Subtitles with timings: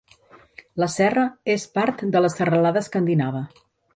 [0.83, 1.25] La serra
[1.57, 3.45] és part de la Serralada Escandinava.